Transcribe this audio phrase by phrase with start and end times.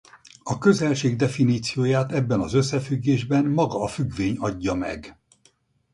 [0.43, 5.17] A közelség definícióját ebben az összefüggésben maga a függvény adja meg.